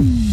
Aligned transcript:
Bye. 0.00 0.29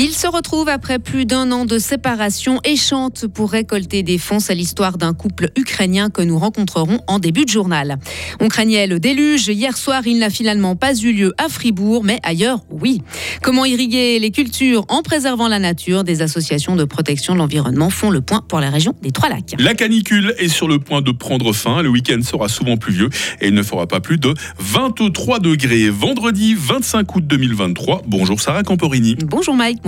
Ils 0.00 0.12
se 0.12 0.28
retrouvent 0.28 0.68
après 0.68 1.00
plus 1.00 1.26
d'un 1.26 1.50
an 1.50 1.64
de 1.64 1.76
séparation 1.76 2.60
et 2.62 2.76
chantent 2.76 3.26
pour 3.26 3.50
récolter 3.50 4.04
des 4.04 4.16
fonds. 4.16 4.38
C'est 4.38 4.54
l'histoire 4.54 4.96
d'un 4.96 5.12
couple 5.12 5.50
ukrainien 5.56 6.08
que 6.08 6.22
nous 6.22 6.38
rencontrerons 6.38 7.00
en 7.08 7.18
début 7.18 7.44
de 7.44 7.48
journal. 7.48 7.98
On 8.38 8.46
craignait 8.46 8.86
le 8.86 9.00
déluge. 9.00 9.48
Hier 9.48 9.76
soir, 9.76 10.06
il 10.06 10.20
n'a 10.20 10.30
finalement 10.30 10.76
pas 10.76 10.94
eu 10.94 11.12
lieu 11.12 11.34
à 11.36 11.48
Fribourg, 11.48 12.04
mais 12.04 12.20
ailleurs, 12.22 12.60
oui. 12.70 13.02
Comment 13.42 13.64
irriguer 13.64 14.20
les 14.20 14.30
cultures 14.30 14.84
en 14.86 15.02
préservant 15.02 15.48
la 15.48 15.58
nature? 15.58 16.04
Des 16.04 16.22
associations 16.22 16.76
de 16.76 16.84
protection 16.84 17.32
de 17.32 17.38
l'environnement 17.38 17.90
font 17.90 18.10
le 18.10 18.20
point 18.20 18.44
pour 18.48 18.60
la 18.60 18.70
région 18.70 18.94
des 19.02 19.10
Trois-Lacs. 19.10 19.56
La 19.58 19.74
canicule 19.74 20.32
est 20.38 20.46
sur 20.46 20.68
le 20.68 20.78
point 20.78 21.02
de 21.02 21.10
prendre 21.10 21.52
fin. 21.52 21.82
Le 21.82 21.88
week-end 21.88 22.20
sera 22.22 22.48
souvent 22.48 22.76
pluvieux 22.76 23.08
et 23.40 23.48
il 23.48 23.54
ne 23.54 23.64
fera 23.64 23.88
pas 23.88 23.98
plus 23.98 24.18
de 24.18 24.32
23 24.60 25.40
degrés. 25.40 25.90
Vendredi 25.90 26.54
25 26.54 27.16
août 27.16 27.26
2023. 27.26 28.02
Bonjour 28.06 28.40
Sarah 28.40 28.62
Camporini. 28.62 29.16
Bonjour 29.26 29.56
Mike. 29.56 29.87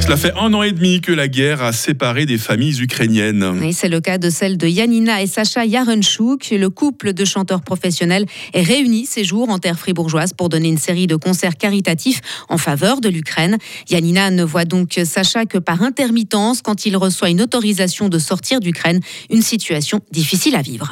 Cela 0.00 0.16
fait 0.16 0.32
un 0.38 0.54
an 0.54 0.62
et 0.62 0.72
demi 0.72 1.00
que 1.02 1.12
la 1.12 1.28
guerre 1.28 1.62
a 1.62 1.72
séparé 1.72 2.24
des 2.24 2.38
familles 2.38 2.80
ukrainiennes. 2.80 3.60
Et 3.62 3.72
c'est 3.72 3.90
le 3.90 4.00
cas 4.00 4.16
de 4.16 4.30
celle 4.30 4.56
de 4.56 4.66
Yanina 4.66 5.22
et 5.22 5.26
Sacha 5.26 5.66
Yarenchuk. 5.66 6.48
Le 6.50 6.70
couple 6.70 7.12
de 7.12 7.24
chanteurs 7.26 7.60
professionnels 7.60 8.24
est 8.54 8.62
réuni 8.62 9.04
ces 9.04 9.24
jours 9.24 9.50
en 9.50 9.58
terre 9.58 9.78
fribourgeoise 9.78 10.32
pour 10.32 10.48
donner 10.48 10.68
une 10.68 10.78
série 10.78 11.06
de 11.06 11.16
concerts 11.16 11.56
caritatifs 11.56 12.20
en 12.48 12.56
faveur 12.56 13.02
de 13.02 13.10
l'Ukraine. 13.10 13.58
Yanina 13.90 14.30
ne 14.30 14.44
voit 14.44 14.64
donc 14.64 14.98
Sacha 15.04 15.44
que 15.44 15.58
par 15.58 15.82
intermittence 15.82 16.62
quand 16.62 16.86
il 16.86 16.96
reçoit 16.96 17.28
une 17.28 17.42
autorisation 17.42 18.08
de 18.08 18.18
sortir 18.18 18.60
d'Ukraine. 18.60 19.00
Une 19.30 19.42
situation 19.42 20.00
difficile 20.10 20.56
à 20.56 20.62
vivre. 20.62 20.90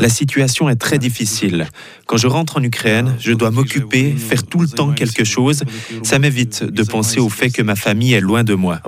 La 0.00 0.08
situation 0.08 0.68
est 0.68 0.76
très 0.76 0.98
difficile. 0.98 1.66
Quand 2.06 2.18
je 2.18 2.26
rentre 2.28 2.58
en 2.58 2.62
Ukraine, 2.62 3.16
je 3.18 3.32
dois 3.32 3.50
m'occuper, 3.50 4.12
faire 4.12 4.44
tout 4.44 4.60
le 4.60 4.68
temps 4.68 4.92
quelque 4.92 5.24
chose. 5.24 5.45
Ça 6.02 6.18
m'évite 6.18 6.64
de 6.64 6.82
penser 6.82 7.18
au 7.20 7.28
fait 7.28 7.50
que 7.50 7.62
ma 7.62 7.76
famille 7.76 8.14
est 8.14 8.20
loin 8.20 8.44
de 8.44 8.54
moi. 8.54 8.80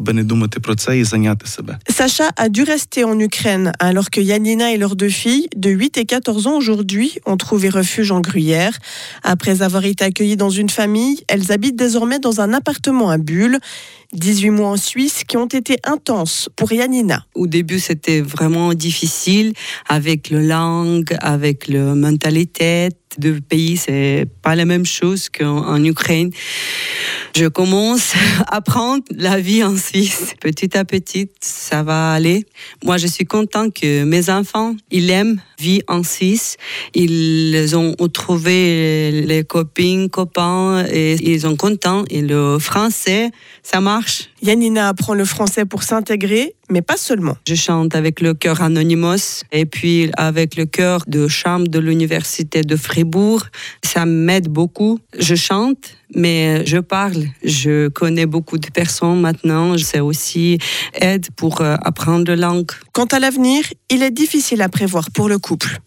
Sacha 1.88 2.30
a 2.36 2.48
dû 2.48 2.62
rester 2.62 3.04
en 3.04 3.18
Ukraine 3.18 3.72
alors 3.78 4.10
que 4.10 4.20
Yanina 4.20 4.72
et 4.72 4.76
leurs 4.76 4.96
deux 4.96 5.08
filles, 5.08 5.48
de 5.56 5.70
8 5.70 5.98
et 5.98 6.04
14 6.04 6.46
ans 6.46 6.56
aujourd'hui, 6.56 7.18
ont 7.26 7.36
trouvé 7.36 7.68
refuge 7.68 8.10
en 8.10 8.20
Gruyère. 8.20 8.78
Après 9.22 9.62
avoir 9.62 9.84
été 9.84 10.04
accueillies 10.04 10.36
dans 10.36 10.50
une 10.50 10.70
famille, 10.70 11.22
elles 11.28 11.52
habitent 11.52 11.76
désormais 11.76 12.18
dans 12.18 12.40
un 12.40 12.52
appartement 12.52 13.10
à 13.10 13.18
Bulle. 13.18 13.58
18 14.14 14.50
mois 14.50 14.70
en 14.70 14.76
Suisse 14.76 15.22
qui 15.24 15.36
ont 15.36 15.46
été 15.46 15.76
intenses 15.84 16.48
pour 16.56 16.72
Yanina. 16.72 17.26
Au 17.34 17.46
début, 17.46 17.78
c'était 17.78 18.20
vraiment 18.22 18.72
difficile 18.72 19.52
avec 19.86 20.30
la 20.30 20.40
langue, 20.40 21.14
avec 21.20 21.68
la 21.68 21.94
mentalité. 21.94 22.88
Deux 23.18 23.40
pays, 23.40 23.76
c'est 23.76 24.26
pas 24.42 24.54
la 24.54 24.64
même 24.64 24.86
chose 24.86 25.28
qu'en 25.28 25.82
Ukraine. 25.84 26.30
Je 27.36 27.46
commence 27.46 28.14
à 28.46 28.56
apprendre 28.56 29.04
la 29.14 29.40
vie 29.40 29.62
en 29.62 29.76
Suisse. 29.76 30.34
Petit 30.40 30.76
à 30.76 30.84
petit, 30.84 31.28
ça 31.40 31.82
va 31.82 32.12
aller. 32.12 32.46
Moi, 32.84 32.96
je 32.96 33.06
suis 33.06 33.24
content 33.24 33.70
que 33.70 34.04
mes 34.04 34.30
enfants, 34.30 34.74
ils 34.90 35.10
aiment 35.10 35.40
vivre 35.58 35.84
en 35.88 36.02
Suisse. 36.02 36.56
Ils 36.94 37.74
ont 37.76 37.94
trouvé 38.12 39.22
les 39.26 39.44
copines, 39.44 40.08
copains 40.08 40.84
et 40.90 41.14
ils 41.14 41.40
sont 41.42 41.56
contents. 41.56 42.04
Et 42.10 42.22
le 42.22 42.58
français, 42.58 43.30
ça 43.62 43.80
marche. 43.80 44.30
Yanina 44.42 44.88
apprend 44.88 45.14
le 45.14 45.24
français 45.24 45.64
pour 45.64 45.82
s'intégrer, 45.82 46.54
mais 46.70 46.82
pas 46.82 46.96
seulement. 46.96 47.36
Je 47.46 47.54
chante 47.54 47.94
avec 47.94 48.20
le 48.20 48.34
chœur 48.34 48.62
Anonymous 48.62 49.42
et 49.52 49.66
puis 49.66 50.10
avec 50.16 50.56
le 50.56 50.66
chœur 50.66 51.04
de 51.06 51.28
chambre 51.28 51.68
de 51.68 51.78
l'université 51.78 52.62
de 52.62 52.76
Fribourg. 52.76 53.46
Ça 53.84 54.06
m'aide 54.06 54.48
beaucoup. 54.48 54.98
Je 55.18 55.34
chante, 55.34 55.96
mais 56.14 56.64
je 56.66 56.78
parle. 56.78 57.24
Je 57.42 57.88
connais 57.88 58.26
beaucoup 58.26 58.58
de 58.58 58.68
personnes 58.68 59.20
maintenant. 59.20 59.76
C'est 59.78 60.00
aussi 60.00 60.58
aide 60.94 61.28
pour 61.36 61.60
euh, 61.60 61.76
apprendre 61.82 62.30
la 62.30 62.36
langue. 62.36 62.70
Quant 62.92 63.06
à 63.06 63.18
l'avenir, 63.18 63.64
il 63.90 64.02
est 64.02 64.10
difficile 64.10 64.62
à 64.62 64.68
prévoir 64.68 65.10
pour 65.10 65.28
le 65.28 65.38
couple. 65.38 65.78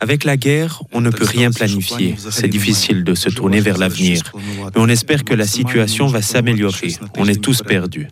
Avec 0.00 0.24
la 0.24 0.36
guerre, 0.36 0.82
on 0.92 1.00
ne 1.00 1.10
peut 1.10 1.24
rien 1.24 1.50
planifier. 1.50 2.14
C'est 2.30 2.48
difficile 2.48 3.04
de 3.04 3.14
se 3.14 3.28
tourner 3.28 3.60
vers 3.60 3.78
l'avenir. 3.78 4.22
Mais 4.34 4.80
on 4.80 4.88
espère 4.88 5.24
que 5.24 5.34
la 5.34 5.46
situation 5.46 6.06
va 6.06 6.22
s'améliorer. 6.22 6.96
On 7.16 7.26
est 7.32 7.40
tous 7.40 7.62
perdus. 7.62 8.08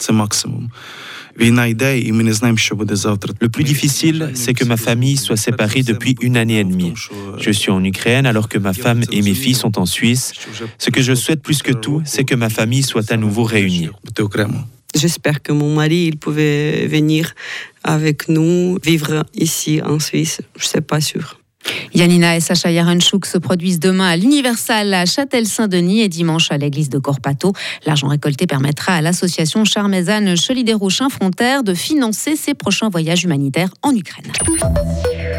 Le 3.41 3.49
plus 3.49 3.65
difficile, 3.65 4.31
c'est 4.35 4.55
que 4.55 4.65
ma 4.65 4.77
famille 4.77 5.17
soit 5.17 5.37
séparée 5.37 5.83
depuis 5.83 6.17
une 6.21 6.37
année 6.37 6.59
et 6.59 6.65
demie. 6.65 6.93
Je 7.39 7.51
suis 7.51 7.71
en 7.71 7.83
Ukraine 7.85 8.27
alors 8.27 8.49
que 8.49 8.59
ma 8.59 8.73
femme 8.73 9.03
et 9.11 9.23
mes 9.23 9.35
filles 9.35 9.55
sont 9.55 9.79
en 9.79 9.87
Suisse. 9.87 10.33
Ce 10.79 10.91
que 10.91 11.03
je 11.03 11.15
souhaite 11.15 11.43
plus 11.43 11.63
que 11.63 11.73
tout, 11.73 12.03
c'est 12.05 12.25
que 12.25 12.35
ma 12.35 12.51
famille 12.51 12.83
soit 12.83 13.11
à 13.13 13.17
nouveau 13.17 13.45
réunie. 13.45 13.89
J'espère 14.95 15.41
que 15.41 15.53
mon 15.53 15.75
mari, 15.75 16.07
il 16.07 16.17
pouvait 16.17 16.87
venir 16.89 17.35
avec 17.85 18.29
nous, 18.29 18.79
vivre 18.85 19.25
ici 19.35 19.81
en 19.83 20.01
Suisse. 20.01 20.41
Je 20.57 20.65
ne 20.65 20.69
sais 20.69 20.81
pas 20.81 21.01
sûr. 21.01 21.40
Yanina 21.95 22.37
et 22.37 22.41
Sacha 22.41 22.71
Yarenchuk 22.71 23.27
se 23.27 23.39
produisent 23.39 23.81
demain 23.81 24.09
à 24.09 24.17
l'Universal 24.17 24.95
à 24.95 25.07
Châtel-Saint-Denis 25.07 26.01
et 26.01 26.09
dimanche 26.09 26.51
à 26.51 26.59
l'église 26.59 26.89
de 26.89 26.99
Corpato. 26.99 27.53
L'argent 27.87 28.09
récolté 28.09 28.47
permettra 28.47 28.95
à 28.95 29.01
l'association 29.01 29.65
Charmezane 29.65 30.37
Cholidé-Rochin-Frontière 30.37 31.63
de 31.63 31.75
financer 31.75 32.37
ses 32.37 32.55
prochains 32.55 32.89
voyages 32.89 33.25
humanitaires 33.25 33.71
en 33.83 33.95
Ukraine. 33.95 34.31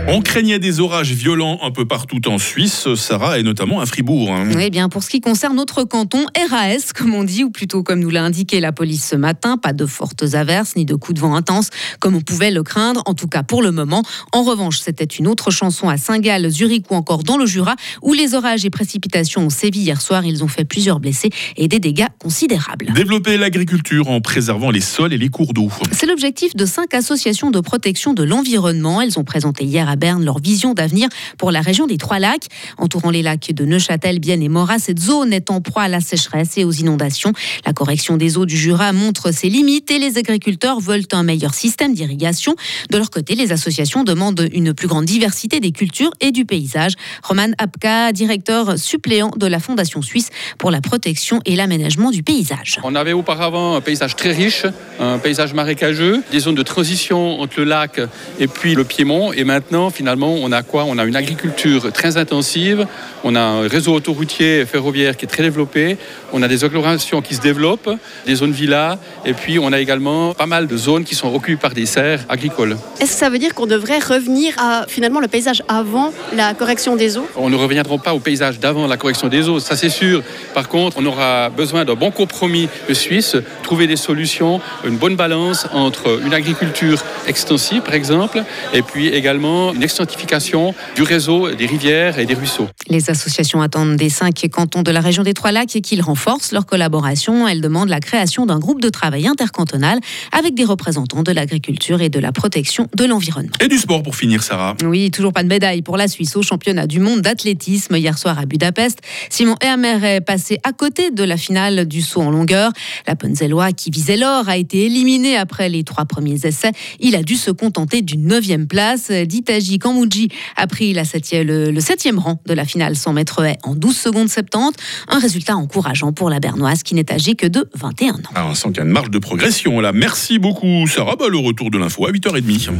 On 0.07 0.21
craignait 0.21 0.59
des 0.59 0.79
orages 0.79 1.11
violents 1.11 1.59
un 1.61 1.71
peu 1.71 1.85
partout 1.85 2.27
en 2.27 2.37
Suisse, 2.37 2.93
Sarah, 2.95 3.39
et 3.39 3.43
notamment 3.43 3.79
à 3.79 3.85
Fribourg. 3.85 4.31
Hein. 4.31 4.49
Oui, 4.55 4.69
bien 4.69 4.89
pour 4.89 5.03
ce 5.03 5.09
qui 5.09 5.21
concerne 5.21 5.55
notre 5.55 5.83
canton, 5.83 6.25
RAS, 6.49 6.93
comme 6.95 7.13
on 7.13 7.23
dit, 7.23 7.43
ou 7.43 7.51
plutôt 7.51 7.83
comme 7.83 7.99
nous 7.99 8.09
l'a 8.09 8.23
indiqué 8.23 8.59
la 8.59 8.71
police 8.71 9.07
ce 9.07 9.15
matin, 9.15 9.57
pas 9.57 9.73
de 9.73 9.85
fortes 9.85 10.33
averses 10.33 10.75
ni 10.75 10.85
de 10.85 10.95
coups 10.95 11.15
de 11.15 11.21
vent 11.21 11.35
intenses, 11.35 11.69
comme 11.99 12.15
on 12.15 12.21
pouvait 12.21 12.51
le 12.51 12.63
craindre, 12.63 13.01
en 13.05 13.13
tout 13.13 13.27
cas 13.27 13.43
pour 13.43 13.61
le 13.61 13.71
moment. 13.71 14.03
En 14.33 14.43
revanche, 14.43 14.79
c'était 14.79 15.05
une 15.05 15.27
autre 15.27 15.51
chanson 15.51 15.89
à 15.89 15.97
Saint-Gall, 15.97 16.49
Zurich 16.49 16.89
ou 16.89 16.95
encore 16.95 17.23
dans 17.23 17.37
le 17.37 17.45
Jura, 17.45 17.75
où 18.01 18.13
les 18.13 18.33
orages 18.33 18.65
et 18.65 18.69
précipitations 18.69 19.45
ont 19.45 19.49
sévi 19.49 19.79
hier 19.79 20.01
soir. 20.01 20.25
Ils 20.25 20.43
ont 20.43 20.47
fait 20.47 20.65
plusieurs 20.65 20.99
blessés 20.99 21.29
et 21.57 21.67
des 21.67 21.79
dégâts 21.79 22.07
considérables. 22.19 22.91
Développer 22.93 23.37
l'agriculture 23.37 24.09
en 24.09 24.21
préservant 24.21 24.71
les 24.71 24.81
sols 24.81 25.13
et 25.13 25.17
les 25.17 25.29
cours 25.29 25.53
d'eau. 25.53 25.69
C'est 25.91 26.05
l'objectif 26.05 26.55
de 26.55 26.65
cinq 26.65 26.93
associations 26.93 27.51
de 27.51 27.59
protection 27.59 28.13
de 28.13 28.23
l'environnement. 28.23 29.01
Elles 29.01 29.19
ont 29.19 29.23
présenté 29.23 29.63
hier 29.65 29.89
à 29.89 29.90
Berne 29.95 30.23
leur 30.23 30.39
vision 30.39 30.73
d'avenir 30.73 31.09
pour 31.37 31.51
la 31.51 31.61
région 31.61 31.87
des 31.87 31.97
Trois 31.97 32.19
Lacs. 32.19 32.47
Entourant 32.77 33.09
les 33.09 33.21
lacs 33.21 33.51
de 33.51 33.65
Neuchâtel, 33.65 34.19
Bienne 34.19 34.41
et 34.41 34.49
Morat, 34.49 34.79
cette 34.79 34.99
zone 34.99 35.33
est 35.33 35.51
en 35.51 35.61
proie 35.61 35.83
à 35.83 35.87
la 35.87 35.99
sécheresse 35.99 36.57
et 36.57 36.63
aux 36.63 36.71
inondations. 36.71 37.33
La 37.65 37.73
correction 37.73 38.17
des 38.17 38.37
eaux 38.37 38.45
du 38.45 38.57
Jura 38.57 38.93
montre 38.93 39.31
ses 39.31 39.49
limites 39.49 39.91
et 39.91 39.99
les 39.99 40.17
agriculteurs 40.17 40.79
veulent 40.79 41.01
un 41.11 41.23
meilleur 41.23 41.53
système 41.53 41.93
d'irrigation. 41.93 42.55
De 42.89 42.97
leur 42.97 43.09
côté, 43.09 43.35
les 43.35 43.51
associations 43.51 44.03
demandent 44.03 44.47
une 44.51 44.73
plus 44.73 44.87
grande 44.87 45.05
diversité 45.05 45.59
des 45.59 45.71
cultures 45.71 46.11
et 46.19 46.31
du 46.31 46.45
paysage. 46.45 46.93
Roman 47.23 47.51
Apka, 47.57 48.11
directeur 48.11 48.77
suppléant 48.77 49.31
de 49.35 49.47
la 49.47 49.59
Fondation 49.59 50.01
suisse 50.01 50.29
pour 50.57 50.71
la 50.71 50.81
protection 50.81 51.39
et 51.45 51.55
l'aménagement 51.55 52.11
du 52.11 52.23
paysage. 52.23 52.79
On 52.83 52.95
avait 52.95 53.13
auparavant 53.13 53.75
un 53.75 53.81
paysage 53.81 54.15
très 54.15 54.31
riche, 54.31 54.65
un 54.99 55.17
paysage 55.17 55.53
marécageux, 55.53 56.23
des 56.31 56.39
zones 56.39 56.55
de 56.55 56.63
transition 56.63 57.39
entre 57.39 57.59
le 57.59 57.65
lac 57.65 57.99
et 58.39 58.47
puis 58.47 58.75
le 58.75 58.83
Piémont. 58.83 59.33
Et 59.33 59.43
maintenant, 59.43 59.70
finalement, 59.93 60.33
on 60.33 60.51
a 60.51 60.63
quoi? 60.63 60.85
On 60.87 60.97
a 60.97 61.05
une 61.05 61.15
agriculture 61.15 61.91
très 61.93 62.17
intensive, 62.17 62.85
on 63.23 63.35
a 63.35 63.39
un 63.39 63.67
réseau 63.67 63.93
autoroutier 63.93 64.65
ferroviaire 64.65 65.15
qui 65.15 65.25
est 65.25 65.27
très 65.29 65.43
développé, 65.43 65.97
on 66.33 66.41
a 66.41 66.47
des 66.47 66.63
agglomérations 66.63 67.21
qui 67.21 67.35
se 67.35 67.41
développent, 67.41 67.89
des 68.25 68.35
zones 68.35 68.51
villas, 68.51 68.97
et 69.25 69.33
puis 69.33 69.59
on 69.59 69.71
a 69.71 69.79
également 69.79 70.33
pas 70.33 70.45
mal 70.45 70.67
de 70.67 70.75
zones 70.77 71.03
qui 71.05 71.15
sont 71.15 71.33
occupées 71.33 71.55
par 71.55 71.73
des 71.73 71.85
serres 71.85 72.25
agricoles. 72.27 72.77
Est-ce 72.99 73.13
que 73.13 73.17
ça 73.17 73.29
veut 73.29 73.39
dire 73.39 73.53
qu'on 73.55 73.65
devrait 73.65 73.99
revenir 73.99 74.53
à 74.57 74.85
finalement 74.87 75.19
le 75.19 75.27
paysage 75.27 75.63
avant 75.67 76.11
la 76.35 76.53
correction 76.53 76.95
des 76.95 77.17
eaux? 77.17 77.27
On 77.37 77.49
ne 77.49 77.55
reviendra 77.55 77.97
pas 77.97 78.13
au 78.13 78.19
paysage 78.19 78.59
d'avant 78.59 78.87
la 78.87 78.97
correction 78.97 79.29
des 79.29 79.47
eaux, 79.47 79.59
ça 79.59 79.75
c'est 79.75 79.89
sûr. 79.89 80.21
Par 80.53 80.67
contre, 80.67 80.97
on 80.99 81.05
aura 81.05 81.49
besoin 81.49 81.85
d'un 81.85 81.95
bon 81.95 82.11
compromis 82.11 82.67
de 82.89 82.93
Suisse, 82.93 83.37
trouver 83.63 83.87
des 83.87 83.95
solutions, 83.95 84.59
une 84.85 84.97
bonne 84.97 85.15
balance 85.15 85.65
entre 85.73 86.19
une 86.25 86.33
agriculture 86.33 87.01
extensive 87.27 87.81
par 87.81 87.93
exemple, 87.93 88.43
et 88.73 88.81
puis 88.81 89.07
également 89.07 89.60
vraiment 89.61 89.73
une 89.73 89.83
extensification 89.83 90.73
du 90.95 91.03
réseau 91.03 91.51
des 91.51 91.65
rivières 91.65 92.19
et 92.19 92.25
des 92.25 92.33
ruisseaux. 92.33 92.67
Les 92.87 93.09
associations 93.09 93.61
attendent 93.61 93.95
des 93.95 94.09
cinq 94.09 94.45
cantons 94.51 94.81
de 94.81 94.91
la 94.91 95.01
région 95.01 95.23
des 95.23 95.33
Trois 95.33 95.51
Lacs 95.51 95.79
qu'ils 95.83 96.01
renforcent 96.01 96.51
leur 96.51 96.65
collaboration. 96.65 97.47
Elles 97.47 97.61
demandent 97.61 97.89
la 97.89 97.99
création 97.99 98.45
d'un 98.45 98.59
groupe 98.59 98.81
de 98.81 98.89
travail 98.89 99.27
intercantonal 99.27 99.99
avec 100.31 100.55
des 100.55 100.63
représentants 100.63 101.23
de 101.23 101.31
l'agriculture 101.31 102.01
et 102.01 102.09
de 102.09 102.19
la 102.19 102.31
protection 102.31 102.87
de 102.95 103.05
l'environnement. 103.05 103.51
Et 103.59 103.67
du 103.67 103.77
sport 103.77 104.03
pour 104.03 104.15
finir, 104.15 104.43
Sarah. 104.43 104.75
Oui, 104.83 105.11
toujours 105.11 105.33
pas 105.33 105.43
de 105.43 105.47
médaille 105.47 105.81
pour 105.81 105.97
la 105.97 106.07
Suisse 106.07 106.35
au 106.35 106.41
championnat 106.41 106.87
du 106.87 106.99
monde 106.99 107.21
d'athlétisme 107.21 107.95
hier 107.95 108.17
soir 108.17 108.39
à 108.39 108.45
Budapest. 108.45 108.99
Simon 109.29 109.55
Hermer 109.61 109.99
est 110.03 110.21
passé 110.21 110.59
à 110.63 110.71
côté 110.71 111.11
de 111.11 111.23
la 111.23 111.37
finale 111.37 111.85
du 111.85 112.01
saut 112.01 112.21
en 112.21 112.31
longueur. 112.31 112.71
La 113.07 113.15
Penzellois, 113.15 113.71
qui 113.71 113.91
visait 113.91 114.17
l'or, 114.17 114.49
a 114.49 114.57
été 114.57 114.85
éliminé 114.85 115.37
après 115.37 115.69
les 115.69 115.83
trois 115.83 116.05
premiers 116.05 116.45
essais. 116.45 116.71
Il 116.99 117.15
a 117.15 117.23
dû 117.23 117.35
se 117.35 117.51
contenter 117.51 118.01
d'une 118.01 118.25
neuvième 118.25 118.67
place. 118.67 119.09
Ditaji 119.51 119.79
Kamouji 119.79 120.29
a 120.55 120.65
pris 120.65 120.93
la 120.93 121.03
septième, 121.03 121.45
le, 121.45 121.71
le 121.71 121.81
septième 121.81 122.19
rang 122.19 122.39
de 122.45 122.53
la 122.53 122.63
finale 122.63 122.95
100 122.95 123.13
mètres 123.13 123.43
haies 123.43 123.57
en 123.63 123.75
12 123.75 123.97
secondes 123.97 124.29
70. 124.29 124.77
Un 125.09 125.19
résultat 125.19 125.57
encourageant 125.57 126.13
pour 126.13 126.29
la 126.29 126.39
Bernoise 126.39 126.83
qui 126.83 126.95
n'est 126.95 127.11
âgée 127.11 127.35
que 127.35 127.47
de 127.47 127.69
21 127.73 128.13
ans. 128.13 128.17
Ah, 128.33 128.47
on 128.49 128.55
sent 128.55 128.69
qu'il 128.69 128.77
y 128.77 128.79
a 128.79 128.83
une 128.83 128.91
marge 128.91 129.11
de 129.11 129.19
progression 129.19 129.81
là. 129.81 129.91
Merci 129.91 130.39
beaucoup, 130.39 130.87
Sarah. 130.87 131.17
Bah, 131.17 131.25
le 131.29 131.37
retour 131.37 131.69
de 131.69 131.77
l'info 131.77 132.05
à 132.07 132.11
8h30. 132.11 132.71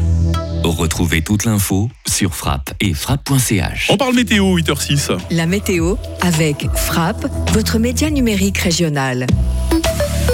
Retrouvez 0.64 1.22
toute 1.22 1.44
l'info 1.44 1.90
sur 2.08 2.36
frappe 2.36 2.74
et 2.80 2.94
frappe.ch. 2.94 3.88
On 3.90 3.98
parle 3.98 4.16
météo, 4.16 4.58
8h06. 4.58 5.18
La 5.32 5.48
météo 5.48 5.96
avec 6.22 6.68
Frappe, 6.76 7.28
votre 7.52 7.80
média 7.80 8.10
numérique 8.10 8.60
régional. 8.60 9.28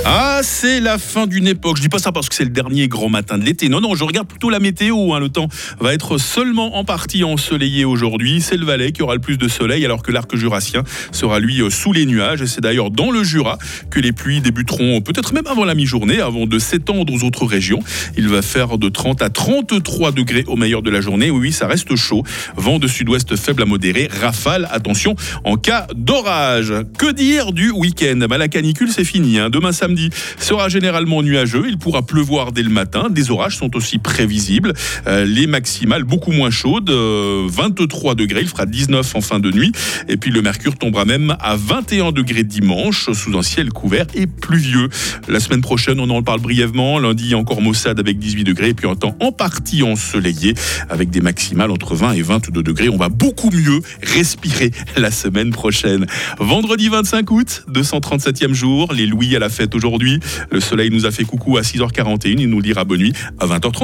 Ah, 0.05 0.39
c'est 0.41 0.79
la 0.79 0.97
fin 0.97 1.27
d'une 1.27 1.47
époque. 1.47 1.75
Je 1.77 1.81
dis 1.81 1.89
pas 1.89 1.99
ça 1.99 2.13
parce 2.13 2.29
que 2.29 2.35
c'est 2.35 2.45
le 2.45 2.49
dernier 2.49 2.87
grand 2.87 3.09
matin 3.09 3.37
de 3.37 3.43
l'été. 3.43 3.67
Non, 3.67 3.81
non, 3.81 3.93
je 3.93 4.05
regarde 4.05 4.27
plutôt 4.27 4.49
la 4.49 4.59
météo. 4.59 5.13
hein. 5.13 5.19
Le 5.19 5.27
temps 5.27 5.49
va 5.81 5.93
être 5.93 6.17
seulement 6.17 6.77
en 6.77 6.85
partie 6.85 7.25
ensoleillé 7.25 7.83
aujourd'hui. 7.83 8.39
C'est 8.39 8.55
le 8.55 8.65
Valais 8.65 8.93
qui 8.93 9.01
aura 9.01 9.15
le 9.15 9.19
plus 9.21 9.37
de 9.37 9.47
soleil, 9.49 9.83
alors 9.83 10.03
que 10.03 10.11
l'arc 10.13 10.33
jurassien 10.35 10.83
sera 11.11 11.39
lui 11.41 11.61
euh, 11.61 11.69
sous 11.69 11.91
les 11.91 12.05
nuages. 12.05 12.41
Et 12.41 12.47
c'est 12.47 12.61
d'ailleurs 12.61 12.89
dans 12.89 13.11
le 13.11 13.23
Jura 13.23 13.57
que 13.89 13.99
les 13.99 14.13
pluies 14.13 14.39
débuteront 14.39 15.01
peut-être 15.01 15.33
même 15.33 15.47
avant 15.47 15.65
la 15.65 15.75
mi-journée, 15.75 16.21
avant 16.21 16.45
de 16.45 16.57
s'étendre 16.57 17.11
aux 17.13 17.23
autres 17.25 17.45
régions. 17.45 17.79
Il 18.17 18.29
va 18.29 18.41
faire 18.41 18.77
de 18.77 18.87
30 18.87 19.21
à 19.21 19.29
33 19.29 20.13
degrés 20.13 20.45
au 20.47 20.55
meilleur 20.55 20.81
de 20.83 20.89
la 20.89 21.01
journée. 21.01 21.31
Oui, 21.31 21.39
oui, 21.47 21.51
ça 21.51 21.67
reste 21.67 21.95
chaud. 21.97 22.23
Vent 22.55 22.79
de 22.79 22.87
sud-ouest 22.87 23.35
faible 23.35 23.63
à 23.63 23.65
modéré. 23.65 24.07
Rafale, 24.21 24.69
attention, 24.71 25.15
en 25.43 25.57
cas 25.57 25.85
d'orage. 25.95 26.71
Que 26.97 27.11
dire 27.11 27.51
du 27.51 27.71
week-end? 27.71 28.25
Bah, 28.29 28.37
La 28.37 28.47
canicule, 28.47 28.89
c'est 28.91 29.03
fini. 29.03 29.37
hein. 29.39 29.49
Demain 29.49 29.73
samedi 29.73 29.96
sera 30.39 30.69
généralement 30.69 31.21
nuageux. 31.23 31.65
Il 31.67 31.77
pourra 31.77 32.05
pleuvoir 32.05 32.51
dès 32.51 32.63
le 32.63 32.69
matin. 32.69 33.09
Des 33.09 33.31
orages 33.31 33.57
sont 33.57 33.75
aussi 33.75 33.97
prévisibles. 33.97 34.73
Euh, 35.07 35.25
les 35.25 35.47
maximales 35.47 36.03
beaucoup 36.03 36.31
moins 36.31 36.51
chaudes, 36.51 36.89
euh, 36.89 37.47
23 37.49 38.15
degrés. 38.15 38.41
Il 38.41 38.47
fera 38.47 38.65
19 38.65 39.15
en 39.15 39.21
fin 39.21 39.39
de 39.39 39.51
nuit. 39.51 39.71
Et 40.07 40.17
puis 40.17 40.31
le 40.31 40.41
mercure 40.41 40.75
tombera 40.75 41.05
même 41.05 41.35
à 41.39 41.55
21 41.55 42.11
degrés 42.11 42.43
dimanche 42.43 43.11
sous 43.11 43.37
un 43.37 43.43
ciel 43.43 43.69
couvert 43.69 44.05
et 44.13 44.27
pluvieux. 44.27 44.89
La 45.27 45.39
semaine 45.39 45.61
prochaine, 45.61 45.99
on 45.99 46.09
en 46.09 46.23
parle 46.23 46.41
brièvement. 46.41 46.99
Lundi, 46.99 47.35
encore 47.35 47.61
maussade 47.61 47.99
avec 47.99 48.19
18 48.19 48.43
degrés. 48.43 48.69
Et 48.69 48.73
puis 48.73 48.87
un 48.87 48.95
temps 48.95 49.15
en 49.19 49.31
partie 49.31 49.83
ensoleillé 49.83 50.53
avec 50.89 51.09
des 51.09 51.21
maximales 51.21 51.71
entre 51.71 51.95
20 51.95 52.13
et 52.13 52.21
22 52.21 52.63
degrés. 52.63 52.89
On 52.89 52.97
va 52.97 53.09
beaucoup 53.09 53.49
mieux 53.51 53.81
respirer 54.01 54.71
la 54.95 55.11
semaine 55.11 55.51
prochaine. 55.51 56.05
Vendredi 56.39 56.89
25 56.89 57.31
août, 57.31 57.65
237e 57.71 58.53
jour. 58.53 58.93
Les 58.93 59.05
Louis 59.05 59.35
à 59.35 59.39
la 59.39 59.49
fête 59.49 59.75
aujourd'hui. 59.77 60.19
Le 60.51 60.59
soleil 60.59 60.89
nous 60.91 61.05
a 61.05 61.11
fait 61.11 61.23
coucou 61.23 61.57
à 61.57 61.61
6h41. 61.61 62.35
Il 62.39 62.49
nous 62.49 62.61
dira 62.61 62.83
bonne 62.83 62.99
nuit 62.99 63.13
à 63.39 63.45
20h30. 63.45 63.75